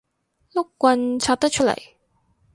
[0.53, 1.77] 碌棍拆得出嚟